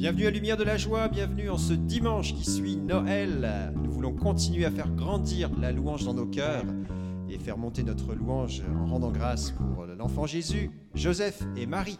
[0.00, 3.70] Bienvenue à Lumière de la Joie, bienvenue en ce dimanche qui suit Noël.
[3.84, 6.64] Nous voulons continuer à faire grandir la louange dans nos cœurs
[7.28, 11.98] et faire monter notre louange en rendant grâce pour l'enfant Jésus, Joseph et Marie.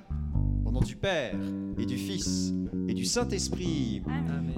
[0.65, 1.35] Au nom du Père
[1.76, 2.54] et du Fils
[2.88, 4.01] et du Saint-Esprit.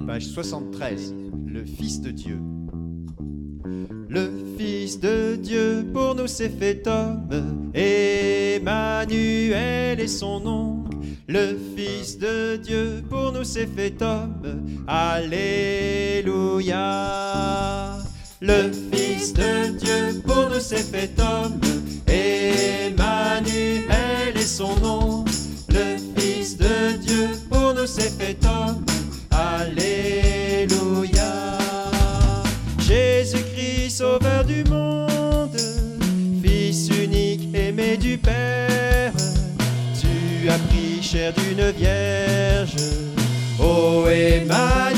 [0.07, 1.13] Page 73.
[1.45, 2.39] Le Fils de Dieu.
[4.07, 7.27] Le Fils de Dieu pour nous s'est fait homme,
[7.73, 8.79] Emmanuel
[9.99, 10.82] est son nom.
[11.27, 14.33] Le Fils de Dieu pour nous s'est fait homme,
[14.87, 16.23] Alléluia.
[18.41, 21.59] Le Fils de Dieu pour nous s'est fait homme,
[22.07, 23.85] Emmanuel
[24.35, 25.23] est son nom.
[25.69, 28.83] Le Fils de Dieu pour nous s'est fait homme,
[29.31, 30.67] Alléluia.
[32.79, 34.82] Jésus-Christ, sauveur du monde,
[41.31, 42.75] d'une vierge,
[43.59, 44.92] ô Emmanuel,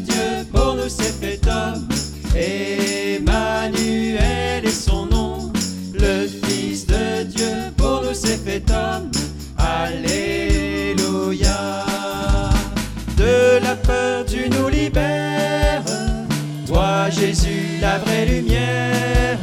[0.00, 1.86] Dieu pour nous s'est fait homme.
[2.36, 3.74] Emmanuel
[4.64, 5.52] est son nom.
[5.92, 9.10] Le Fils de Dieu pour nous s'est fait homme.
[9.58, 10.76] Alléluia.
[13.16, 15.84] De la peur tu nous libères.
[16.66, 19.33] Toi Jésus, la vraie lumière.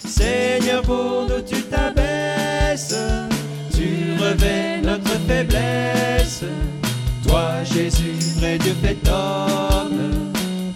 [0.06, 2.96] Seigneur, pour nous tu t'abaisses.
[3.74, 6.44] Tu revêts notre faiblesse.
[7.28, 10.34] Toi, Jésus, vrai Dieu fait homme.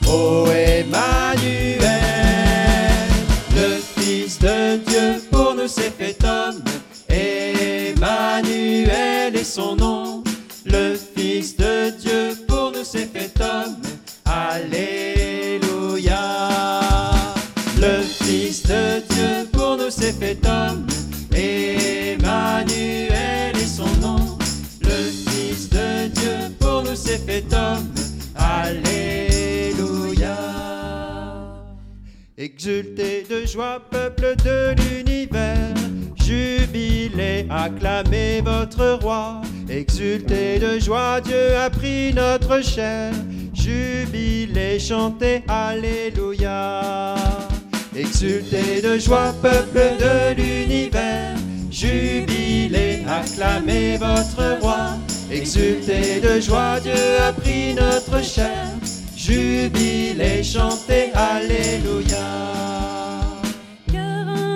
[0.07, 1.81] Ô Emmanuel,
[3.55, 6.63] le Fils de Dieu pour nous s'est fait homme.
[7.09, 8.55] Emmanuel
[9.35, 10.02] est son nom.
[32.66, 35.75] Exultez de joie, peuple de l'univers.
[36.16, 39.41] Jubilez, acclamez votre roi.
[39.68, 43.12] Exultez de joie, Dieu a pris notre chair.
[43.53, 47.16] Jubilez, chantez, Alléluia.
[47.94, 51.35] Exultez de joie, peuple de l'univers.
[51.69, 54.91] Jubilez, acclamez votre roi.
[55.30, 56.94] Exultez de joie, Dieu
[57.28, 58.82] a pris notre chair.
[59.25, 62.17] Jubilez, chantez, Alléluia.
[63.89, 64.53] Car un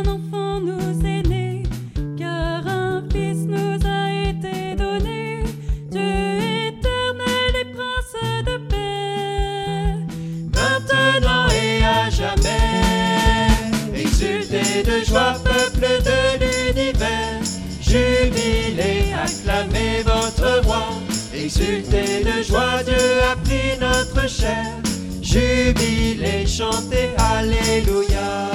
[21.47, 24.73] Exultez de joie, Dieu a pris notre chair.
[25.21, 28.51] Jubilez, chantez, Alléluia.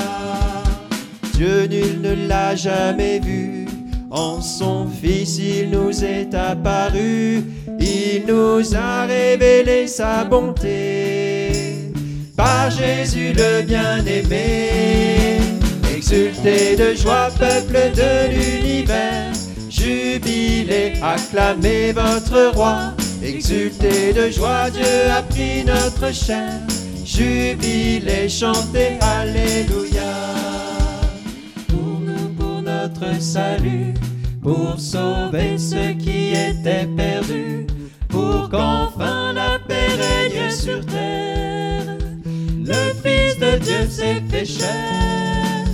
[1.33, 3.67] Dieu nul ne l'a jamais vu.
[4.11, 7.43] En son Fils, il nous est apparu.
[7.81, 11.93] Il nous a révélé sa bonté.
[12.37, 15.39] Par Jésus le bien-aimé.
[15.97, 19.33] Exultez de joie, peuple de l'univers.
[20.13, 22.93] Jubilez, acclamez votre roi.
[23.23, 26.61] Exultez de joie, Dieu a pris notre chair.
[27.03, 30.13] Jubilez, chantez, Alléluia.
[31.69, 33.95] Pour nous, pour notre salut,
[34.43, 37.67] pour sauver ceux qui étaient perdus,
[38.09, 41.97] pour qu'enfin la paix règne sur terre.
[42.27, 45.65] Le Fils de Dieu s'est fait chair.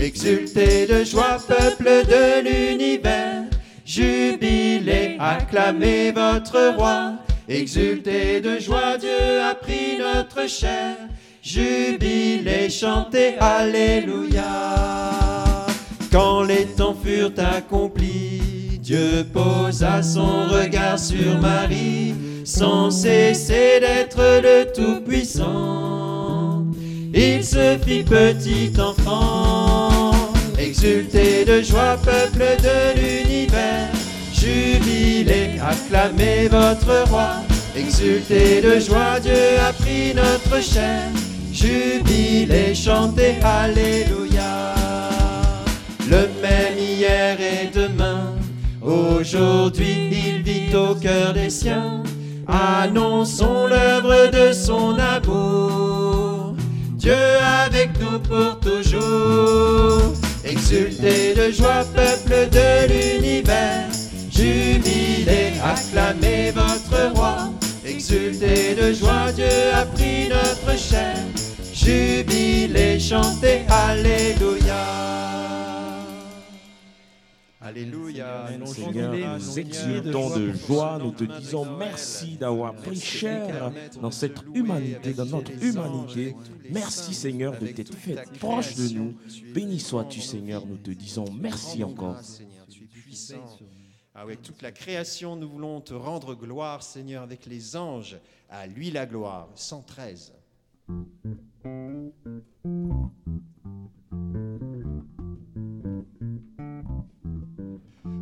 [0.00, 3.47] Exultez de joie, peuple de l'univers.
[3.88, 7.14] Jubilez, acclamez votre roi.
[7.48, 10.94] Exultez de joie, Dieu a pris notre chair.
[11.42, 14.44] jubilez, chantez, Alléluia.
[16.12, 22.14] Quand les temps furent accomplis, Dieu posa son regard sur Marie,
[22.44, 26.66] sans cesser d'être le Tout-Puissant.
[27.14, 30.10] Il se fit petit enfant,
[30.58, 33.37] exulté de joie, peuple de l'univers,
[35.68, 37.30] acclamez votre roi.
[37.76, 41.10] Exultez de joie, Dieu a pris notre chair.
[41.52, 44.74] Jubilez, chantez, Alléluia.
[46.08, 48.34] Le même hier et demain,
[48.80, 52.02] aujourd'hui il vit au cœur des siens.
[52.46, 56.54] Annonçons l'œuvre de son amour.
[56.96, 57.14] Dieu
[57.64, 60.14] avec nous pour toujours.
[60.44, 63.87] Exultez de joie, peuple de l'univers.
[64.38, 67.50] Jubilez, acclamez votre roi.
[67.84, 71.16] Exultez de joie, Dieu a pris notre chair.
[71.74, 74.76] Jubilez, chantez, Alléluia.
[77.60, 78.46] Alléluia.
[78.64, 85.14] Seigneur, nous exultons de joie, nous te disons merci d'avoir pris chair dans cette humanité,
[85.14, 86.36] dans notre humanité.
[86.70, 89.14] Merci Seigneur de t'être fait proche de nous.
[89.52, 92.20] Béni sois-tu Seigneur, nous te disons merci encore.
[92.70, 93.58] tu es puissant.
[94.26, 98.18] Ouais, toute la création, nous voulons te rendre gloire, Seigneur, avec les anges.
[98.50, 99.48] À lui la gloire.
[99.54, 100.32] 113.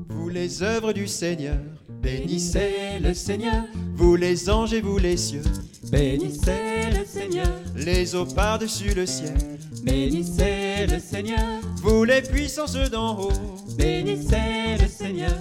[0.09, 1.59] Vous les œuvres du Seigneur,
[2.03, 3.65] bénissez le Seigneur.
[3.95, 5.43] Vous les anges et vous les cieux,
[5.91, 9.35] Bénissez le Seigneur, les eaux par-dessus le ciel.
[9.83, 13.33] bénissez le Seigneur, Vous les puissances d'en haut,
[13.79, 15.39] bénissez le Seigneur,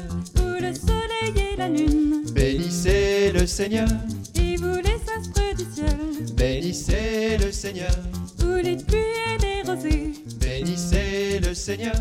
[1.58, 3.88] la lune, bénissez le Seigneur.
[4.36, 5.98] et vous les astres du ciel,
[6.36, 7.92] Bénissez le Seigneur,
[8.40, 11.96] vous les pluies et les rosées, bénissez le Seigneur,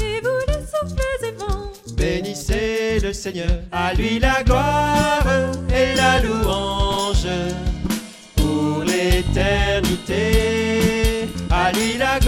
[0.00, 3.50] et vous les souffles et vents, bénissez le Seigneur.
[3.72, 5.24] À lui la gloire
[5.74, 7.26] et la louange
[8.36, 11.28] pour l'éternité.
[11.50, 12.27] À lui la gloire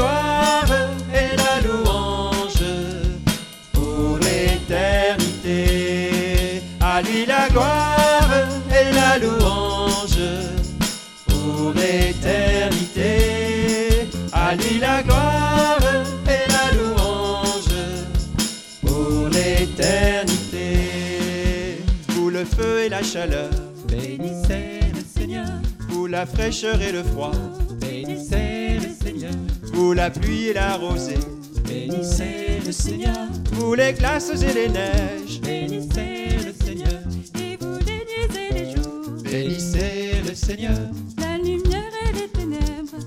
[14.50, 15.78] À lui la gloire
[16.26, 17.70] et la louange
[18.84, 20.66] pour l'éternité.
[22.08, 23.50] Vous le feu et la chaleur,
[23.86, 25.46] bénissez le Seigneur,
[25.90, 27.30] vous la fraîcheur et le froid,
[27.80, 29.30] bénissez le Seigneur,
[29.72, 31.20] vous la pluie et la rosée,
[31.68, 37.00] bénissez le Seigneur, vous les glaces et les neiges, bénissez le Seigneur,
[37.36, 40.76] et vous les nuits et les jours, bénissez le Seigneur,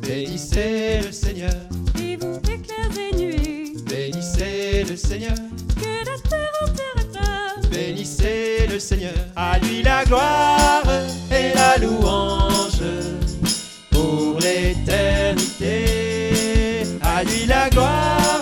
[0.04, 1.54] bénissez le Seigneur,
[2.00, 5.36] et vous éclairs et nuées, bénissez le Seigneur.
[5.76, 10.84] que la terre entière acclame, Bénissez le Seigneur, à lui la gloire
[11.32, 12.84] et la louange
[13.92, 15.86] pour l'éternité.
[17.02, 18.42] À lui la gloire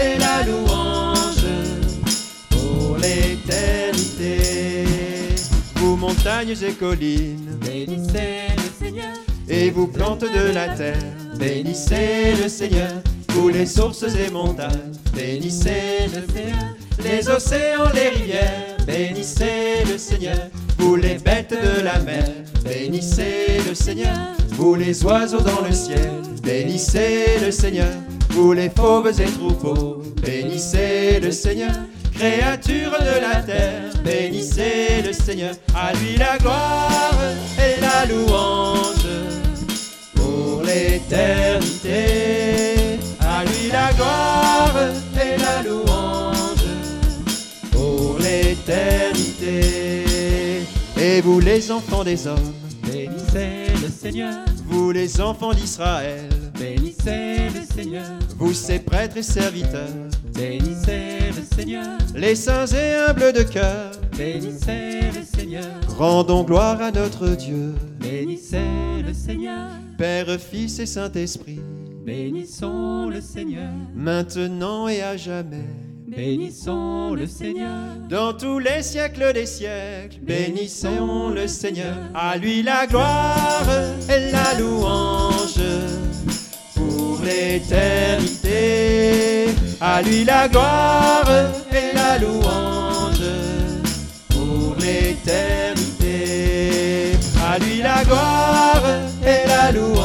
[0.00, 1.46] et la louange
[2.50, 4.84] pour l'éternité.
[5.76, 9.16] Vous montagnes et collines, bénissez le Seigneur,
[9.50, 11.02] et vous plantes de la terre,
[11.36, 12.90] bénissez le Seigneur.
[13.30, 16.76] Vous les sources et montagnes, bénissez le Seigneur.
[17.02, 20.38] Les océans, les rivières, bénissez le Seigneur.
[20.78, 22.24] Vous les bêtes de la mer,
[22.64, 24.16] bénissez le Seigneur.
[24.50, 26.10] Vous les oiseaux dans le ciel,
[26.42, 27.92] bénissez le Seigneur.
[28.30, 31.72] Vous les fauves et troupeaux, bénissez le Seigneur.
[32.14, 35.54] Créatures de la terre, bénissez le Seigneur.
[35.74, 37.14] À lui la gloire
[37.58, 39.00] et la louange
[40.70, 42.06] l'éternité.
[43.20, 44.74] À lui la gloire
[45.16, 46.66] et la louange
[47.70, 50.04] pour l'éternité.
[50.96, 57.62] Et vous les enfants des hommes, bénissez le Seigneur, vous les enfants d'Israël, bénissez le
[57.74, 59.88] Seigneur, vous ces prêtres et serviteurs,
[60.34, 65.64] bénissez le Seigneur, les saints et humbles de cœur, bénissez le Seigneur,
[65.96, 71.60] rendons gloire à notre Dieu, bénissez le Seigneur, Père, Fils et Saint-Esprit,
[72.04, 75.64] bénissons le Seigneur, maintenant et à jamais.
[76.06, 81.96] bénissons le Seigneur, Dans tous les siècles des siècles, bénissons le Seigneur.
[82.14, 83.64] À lui la gloire
[84.08, 85.62] et la louange.
[86.74, 88.50] Pour l'éternité.
[89.80, 91.30] À lui la gloire
[91.72, 92.79] et la louange
[95.30, 97.12] l'éternité.
[97.46, 98.82] À lui la gloire
[99.24, 99.99] et la louange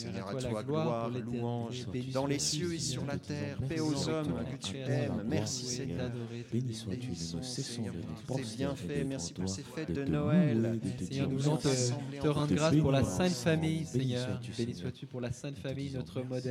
[0.00, 4.34] Seigneur, à toi gloire, louange, dans les cieux et sur la terre, paix aux hommes
[4.50, 5.24] que tu aimes.
[5.26, 6.10] Merci Seigneur.
[6.52, 10.80] Béni sois-tu, nous ne cessons de tes bienfaits, merci pour ces fêtes de Noël.
[11.00, 14.40] Seigneur, nous voulons te, rendre grâce pour la Sainte Famille, Seigneur.
[14.56, 16.48] Béni sois-tu pour la Sainte Famille, notre merci.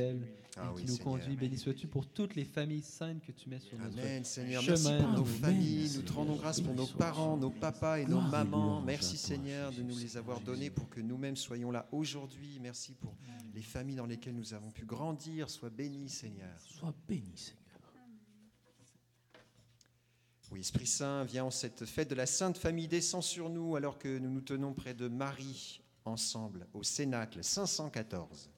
[0.60, 1.04] Modèle Ah qui oui, nous Seigneur.
[1.04, 1.36] conduit.
[1.36, 4.62] Béni sois-tu pour toutes les familles saintes que tu mets sur notre Amen, Seigneur.
[4.62, 4.76] chemin.
[4.76, 5.90] Merci pour nos Amen, familles.
[5.96, 8.80] Nous te rendons grâce pour nos parents, nos papas et nos mamans.
[8.82, 12.58] Merci, Seigneur, de nous les avoir donnés pour que nous-mêmes soyons là aujourd'hui.
[12.60, 13.14] Merci pour
[13.54, 15.50] les familles dans lesquelles nous avons pu grandir.
[15.50, 16.58] Sois béni, Seigneur.
[16.60, 17.56] Sois béni, Seigneur.
[20.52, 23.98] Oui, Esprit Saint, viens en cette fête de la Sainte Famille, descend sur nous alors
[23.98, 28.50] que nous nous tenons près de Marie ensemble au Cénacle 514.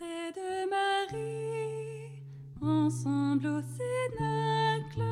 [0.00, 2.22] Auprès de Marie,
[2.62, 5.02] ensemble au cénacle,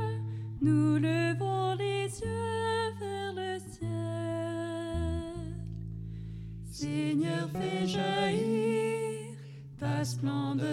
[0.63, 3.91] nous levons les yeux vers le ciel.
[6.71, 9.37] Seigneur, fais jaillir
[9.79, 10.68] ta splendeur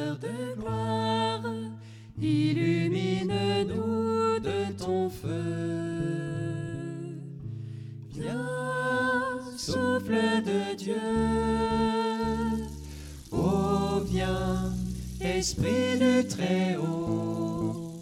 [16.29, 17.94] Très-Haut,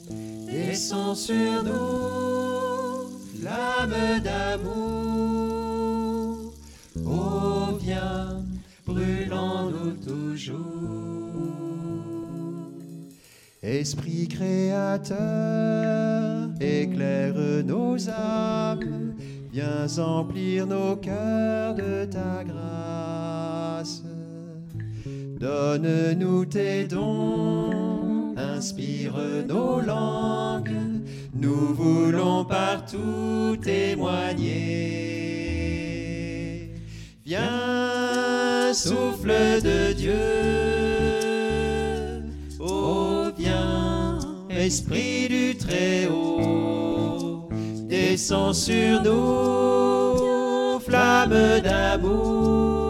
[0.48, 5.74] descends sur nous, flamme d'amour.
[7.06, 8.44] Oh, viens,
[8.86, 10.54] brûlant-nous toujours.
[13.62, 15.20] Esprit créateur,
[16.60, 19.16] éclaire nos âmes,
[19.52, 24.04] viens emplir nos cœurs de ta grâce.
[25.40, 27.93] Donne-nous tes dons,
[28.64, 31.04] inspire nos langues,
[31.34, 34.54] nous voulons partout témoigner.
[37.26, 40.14] Viens, souffle de Dieu,
[42.62, 47.50] oh viens, Esprit du Très-Haut,
[47.90, 52.83] descends sur nous, flamme d'amour.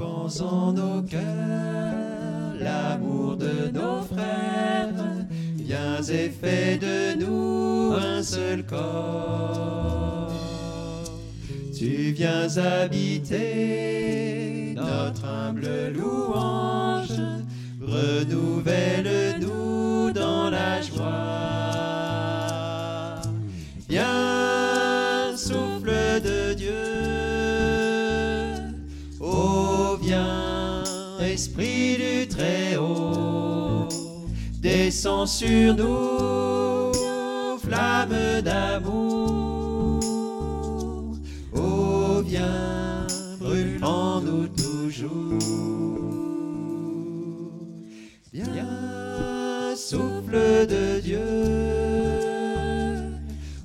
[0.00, 4.88] Répands en nos cœurs l'amour de nos frères.
[5.56, 10.32] Viens et fais de nous un seul corps.
[11.76, 13.42] Tu viens habiter
[14.74, 17.12] notre humble louange.
[17.82, 21.49] Renouvelle-nous dans la joie.
[34.90, 36.92] Descends sur nous,
[37.60, 40.00] flamme d'amour.
[41.54, 43.06] Oh, viens,
[43.38, 45.38] brûlant-nous toujours.
[48.32, 51.20] Viens, souffle de Dieu.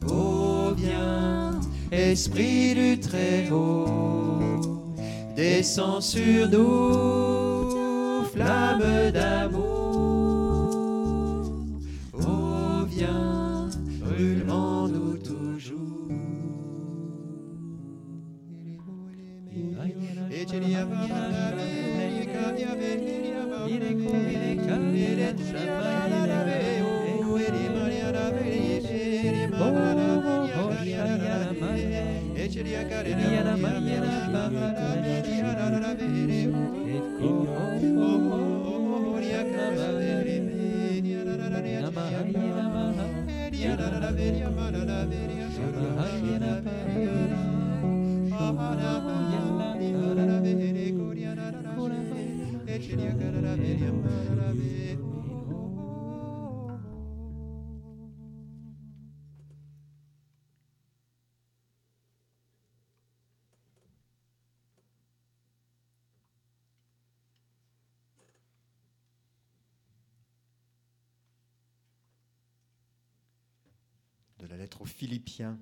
[0.08, 1.60] Oh, viens,
[1.92, 3.88] Esprit du Très-Haut,
[5.36, 9.45] descends sur nous, flamme d'amour.
[48.76, 49.05] De
[74.56, 75.60] la lettre aux Philippiens.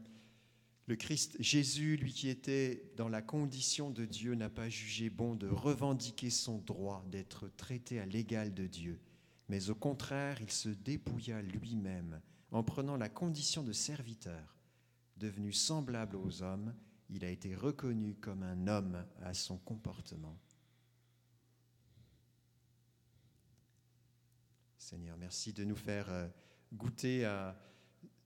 [0.85, 5.33] Le Christ Jésus, lui qui était dans la condition de Dieu, n'a pas jugé bon
[5.33, 9.01] de revendiquer son droit d'être traité à l'égal de Dieu,
[9.49, 12.21] mais au contraire, il se dépouilla lui-même
[12.51, 14.59] en prenant la condition de serviteur.
[15.17, 16.75] Devenu semblable aux hommes,
[17.09, 20.37] il a été reconnu comme un homme à son comportement.
[24.77, 26.27] Seigneur, merci de nous faire euh,
[26.73, 27.57] goûter à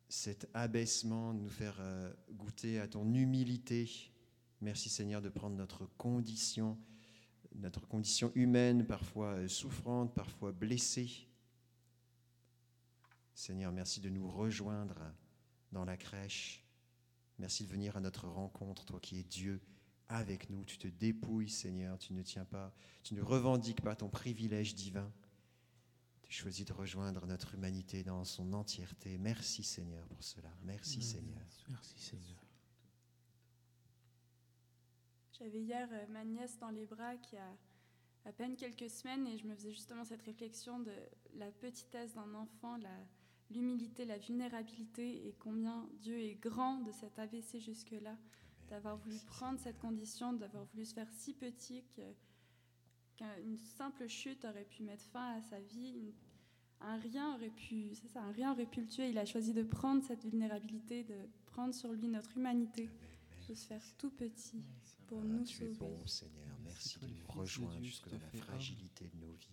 [0.10, 3.90] cet abaissement, nous faire euh, goûter à ton humilité.
[4.62, 6.78] Merci Seigneur de prendre notre condition,
[7.56, 11.28] notre condition humaine, parfois euh, souffrante, parfois blessée.
[13.34, 14.98] Seigneur, merci de nous rejoindre
[15.72, 16.64] dans la crèche.
[17.38, 19.62] Merci de venir à notre rencontre, toi qui es Dieu
[20.08, 20.64] avec nous.
[20.64, 22.74] Tu te dépouilles, Seigneur, tu ne tiens pas,
[23.04, 25.12] tu ne revendiques pas ton privilège divin.
[26.28, 29.18] Tu choisis de rejoindre notre humanité dans son entièreté.
[29.18, 30.50] Merci Seigneur pour cela.
[30.64, 31.42] Merci Seigneur.
[31.70, 32.44] Merci Seigneur.
[35.40, 37.56] J'avais hier euh, ma nièce dans les bras qui a
[38.26, 40.92] à peine quelques semaines et je me faisais justement cette réflexion de
[41.36, 43.06] la petitesse d'un enfant, la-
[43.52, 48.18] l'humilité, la, vulnérabilité et combien Dieu est grand de s'être abaissé jusque-là,
[48.70, 52.02] d'avoir voulu prendre cette condition, d'avoir voulu se faire si petit que-
[53.18, 55.90] qu'une simple chute aurait pu mettre fin à sa vie.
[55.96, 56.14] une-
[56.80, 59.10] un rien aurait pu, c'est ça, un rien aurait pu le tuer.
[59.10, 61.16] Il a choisi de prendre cette vulnérabilité, de
[61.48, 62.88] prendre sur lui notre humanité,
[63.50, 64.62] de se faire tout petit
[65.08, 65.80] pour nous tu es sauver.
[65.80, 66.56] bon Seigneur.
[66.64, 69.48] Merci de nous rejoindre jusque dans la fragilité de nos vies.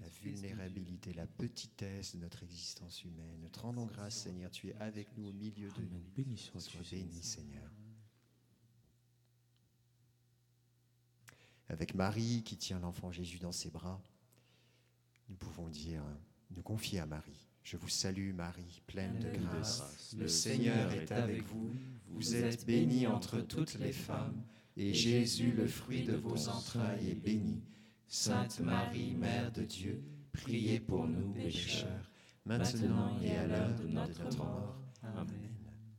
[0.00, 3.38] la vulnérabilité, la petitesse de notre existence humaine.
[3.40, 6.36] Nous te rendons grâce, Seigneur, tu es avec nous au milieu de nous.
[6.36, 7.70] Sois béni, Seigneur.
[11.68, 14.00] Avec Marie qui tient l'enfant Jésus dans ses bras,
[15.28, 16.02] nous pouvons dire,
[16.54, 17.46] nous confier à Marie.
[17.62, 20.14] Je vous salue Marie, pleine de grâce.
[20.18, 21.70] Le Seigneur est avec vous.
[22.06, 24.42] Vous êtes bénie entre toutes les femmes,
[24.76, 27.62] et Jésus, le fruit de vos entrailles, est béni.
[28.06, 32.10] Sainte Marie, Mère de Dieu, priez pour nous pécheurs,
[32.46, 34.80] maintenant et à l'heure de notre mort.
[35.02, 35.57] Amen.